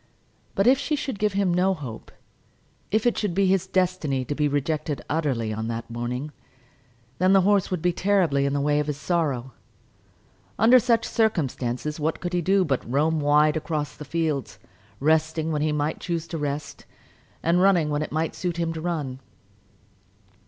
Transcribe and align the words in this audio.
But 0.55 0.65
if 0.65 0.79
she 0.79 0.95
should 0.95 1.19
give 1.19 1.33
him 1.33 1.53
no 1.53 1.75
hope, 1.75 2.11
if 2.89 3.05
it 3.05 3.19
should 3.19 3.35
be 3.35 3.45
his 3.45 3.67
destiny 3.67 4.25
to 4.25 4.33
be 4.33 4.47
rejected 4.47 5.03
utterly 5.07 5.53
on 5.53 5.67
that 5.67 5.91
morning, 5.91 6.31
then 7.19 7.33
the 7.33 7.41
horse 7.41 7.69
would 7.69 7.83
be 7.83 7.93
terribly 7.93 8.47
in 8.47 8.53
the 8.53 8.61
way 8.61 8.79
of 8.79 8.87
his 8.87 8.97
sorrow. 8.97 9.51
Under 10.57 10.79
such 10.79 11.05
circumstances 11.05 11.99
what 11.99 12.19
could 12.19 12.33
he 12.33 12.41
do 12.41 12.65
but 12.65 12.81
roam 12.91 13.19
wide 13.19 13.55
about 13.55 13.63
across 13.63 13.95
the 13.95 14.03
fields, 14.03 14.57
resting 14.99 15.51
when 15.51 15.61
he 15.61 15.71
might 15.71 15.99
choose 15.99 16.25
to 16.29 16.37
rest, 16.39 16.87
and 17.43 17.61
running 17.61 17.91
when 17.91 18.01
it 18.01 18.11
might 18.11 18.33
suit 18.33 18.57
him 18.57 18.73
to 18.73 18.81
run. 18.81 19.19